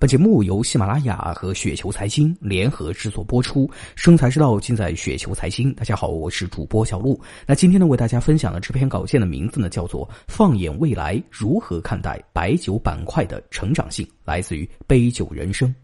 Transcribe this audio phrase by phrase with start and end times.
[0.00, 5.74] 本节目由喜马拉雅和雪球财经联合制作播出，生财之道尽在雪球财经。
[5.74, 7.20] 大家好，我是主播小璐。
[7.46, 15.74] 那今天呢，为大家分享的这篇稿件的名字呢，叫做《放眼未来，如何看待白酒板块的成长性》，来自于杯酒人生。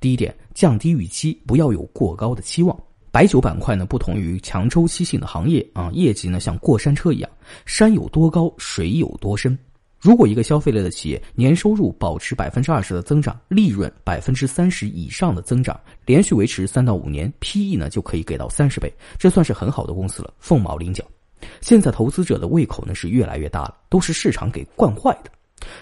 [0.00, 2.74] 第一点，降低预期，不要有过高的期望。
[3.10, 7.30] 白酒板块呢，不同于强周期性的行业啊，业绩呢像过山车一样，
[7.66, 9.58] 山有多高，水有多深。
[9.98, 21.04] 如果一个消费类的企业年收入保持百分之二十的增长，利润百分之三十以上的增长，连续维持三到五年，P/E 呢就可以给到三十倍，这算是很好的公司了，凤毛麟角。
[21.60, 25.30] 现在投资者的胃口呢是越来越大了，都是市场给惯坏的，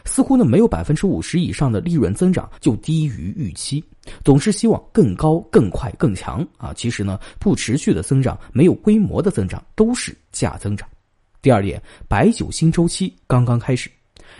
[0.04, 3.82] 似乎呢没有百分之五十以上的利润增长就低于预期，
[4.24, 6.72] 总是希望更高、更快、更强啊。
[6.74, 10.88] 其实呢，不持续的增长，没有规模的增长都是假增长。
[11.42, 13.90] 第二点，白酒新周期刚刚开始。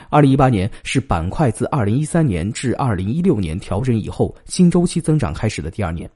[0.09, 6.09] 二零一八年是板块自二零一三年至二零一六年调整以后新周期增长开始的第二年。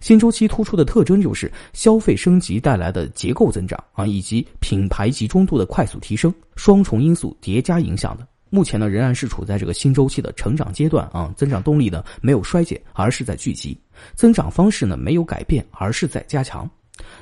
[0.00, 8.26] 新周期突出的特征就是消费升级带来的结构增长啊，以及品牌集中度的快速提升，双重因素叠加影响的。
[8.50, 13.76] 目前呢，仍然是处在这个新周期的成长阶段啊，增长动力呢没有衰减，而是在聚集；
[14.14, 16.70] 增长方式呢没有改变，而是在加强。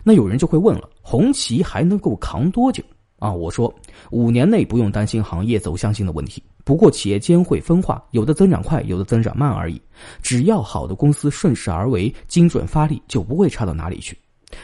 [0.05, 2.85] 那有人就会问了，红旗还能够扛多久？
[3.23, 3.73] 啊，我说
[4.11, 6.43] 五年内不用担心行业走向性的问题。
[6.65, 9.81] 不过企业间会分化，有的增长快，有的增长慢而已。
[10.23, 14.19] 只要好的公司顺势而为，精准发力，就不会差到哪里去。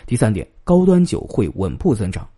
[0.07, 2.29] 第三点，高端酒会稳步增长。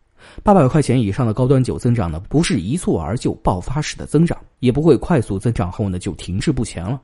[0.43, 7.01] 八百块钱以上的高端酒增长呢，不是一蹴而就爆发式的增长，也不会快速增长后呢就停滞不前了。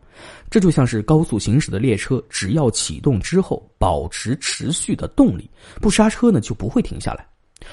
[0.51, 5.49] 这就像是高速行驶的列车，只要启动之后保持持续的动力，
[5.81, 7.27] 不刹车呢就不会停下来。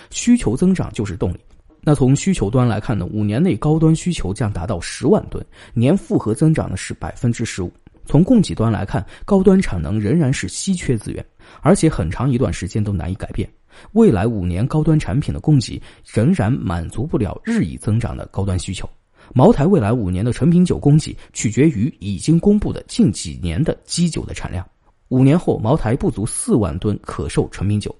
[0.09, 1.39] 需求增长就是动力。
[1.81, 7.71] 那从需求端来看呢，五年内高端需求将达到十万吨，年复合增长呢是百分之十五。
[8.05, 11.25] 从供给端来看，高端产能仍然是稀缺资源，
[11.61, 13.49] 而且很长一段时间都难以改变。
[13.93, 18.89] 未来五年高端产品的供给仍然满足不了日益增长的高端需求。
[19.33, 24.66] 茅台未来五年的成品酒供给取决于已经公布的近几年的基酒的产量。
[25.07, 27.93] 五年后，茅台不足四万吨可售成品酒。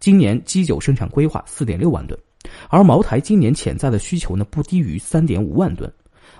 [0.00, 2.18] 今年基酒生产规划四点六万吨，
[2.70, 5.92] 而茅台今年潜在的需求呢不低于三点五万吨。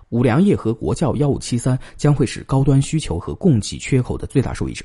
[0.09, 4.83] 五粮液和国窖幺五七三将会是高端需求和供给缺口的最大受益者。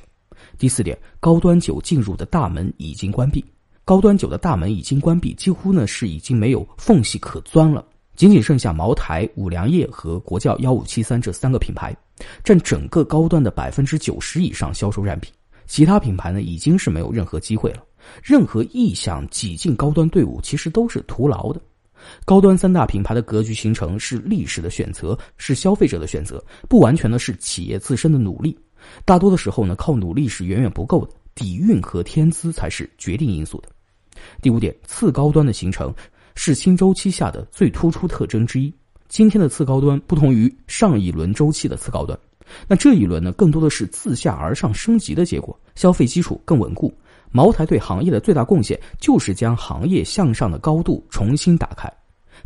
[0.57, 3.43] 第四点，高端酒进入的大门已经关闭，
[3.85, 7.83] 高端酒的大门已经关闭，几乎呢是已经没有缝隙可钻了，
[8.17, 11.95] 仅仅剩下茅台、五粮液和国窖幺五七三这三个品牌，
[12.43, 15.29] 占整个高端的百分之九十以上销售占比，
[15.65, 17.81] 其他品牌呢已经是没有任何机会了。
[18.23, 21.61] 任何意想挤进高端队伍，其实都是徒劳的。
[22.23, 28.55] 高端三大品牌的格局形成是历史的选择，是消费者的选择，不完全的是企业自身的努力。
[29.05, 33.69] 大多的时候呢，靠努力是远远不够的，底蕴和天资才是决定因素的。
[34.41, 35.93] 第五点，次高端的形成
[36.35, 38.72] 是新周期下的最突出特征之一。
[39.07, 42.17] 今天的次高端不同于上一轮周期的次高端，
[42.67, 46.93] 那这一轮呢，更多的是自下而上升级的结果，消费基础更稳固。
[47.31, 51.91] 茅台对行业的最大贡献就是将行业向上的高度重新打开，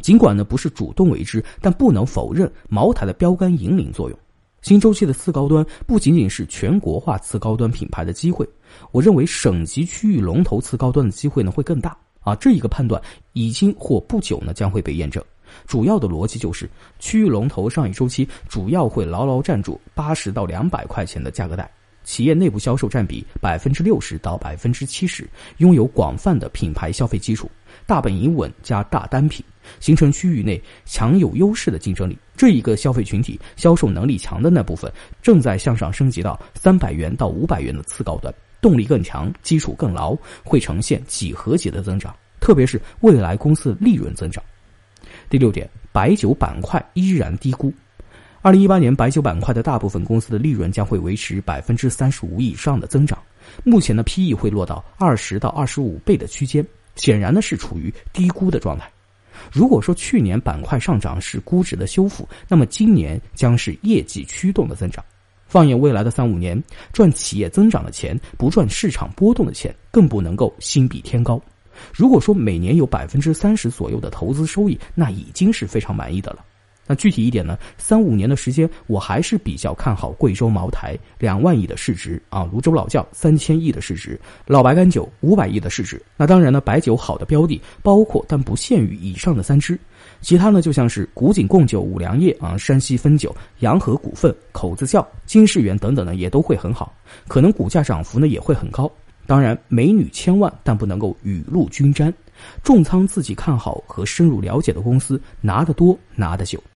[0.02, 4.20] 尽管呢不是主动为之，但不能否认茅台的标杆引领作用。
[4.62, 8.48] 新周期的次高端不仅仅是全国化次高端品牌的机会，
[8.92, 12.36] 我认为省级区域龙头次高端的机会呢会更大啊！
[12.36, 13.02] 这一个判断
[13.32, 15.24] 已经或不久呢将会被验证。
[15.66, 16.70] 主要的逻辑就是
[17.00, 21.72] 区域龙头上一周期主要会牢牢站住八十到两百块钱的价格带。
[22.04, 27.50] 企业内部销售占比百分之六十到百分之七十，拥有广泛的品牌消费基础，
[27.86, 29.46] 大本营稳加大单品，
[29.80, 32.18] 形成区域内强有优势的竞争力。
[32.36, 44.44] 这一个消费群体销售能力强的那部分，正在向上升级到三百元到五百元的次高端，动力更强，基础更牢，会呈现几何级的增长，特别是未来公司利润增长。
[45.30, 47.72] 第六点，白酒板块依然低估。
[48.42, 53.22] 二零一八年白酒板块的大部分公司的利润将会维持百分之三十五以上的增长，
[53.66, 56.66] 目前的 PE 会落到二十到二十五倍的区间，
[56.96, 58.90] 显然呢是处于低估的状态。
[59.52, 65.04] 如果说去年板块上涨是估值的修复，那么今年将是业绩驱动的增长。
[65.46, 66.62] 放眼未来的三五年，
[66.94, 71.42] 赚企业增长的钱，不赚市场波动的钱，更不能够心比天高。
[71.94, 76.46] 如果说每年有百分之三十左右的投资收益，那已经是非常满意的了。
[76.90, 77.56] 那具体一点呢？
[77.78, 86.02] 三五年的时间，我还是比较看好贵州茅台两万亿的市值啊，泸州老窖三千亿的市值，老白干酒五百亿的市值。
[86.18, 89.80] 那当然呢，白酒好的标的包括但不限于以上的三支，
[90.20, 96.92] 其他呢，就像是古井贡酒、五粮液啊、山西汾酒、洋河股份、口子窖、金世元等等呢，也都会很好，
[97.28, 98.92] 可能股价涨幅呢也会很高。
[99.28, 102.12] 当然，美女千万，但不能够雨露均沾。
[102.64, 106.60] 重仓自己看好和深入了解的公司，拿得多，拿得久。